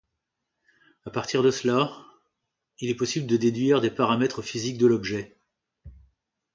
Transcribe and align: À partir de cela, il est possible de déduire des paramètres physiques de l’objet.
À 1.05 1.11
partir 1.11 1.43
de 1.43 1.51
cela, 1.51 1.95
il 2.79 2.89
est 2.89 2.95
possible 2.95 3.27
de 3.27 3.37
déduire 3.37 3.81
des 3.81 3.91
paramètres 3.91 4.41
physiques 4.41 4.79
de 4.79 4.87
l’objet. 4.87 5.35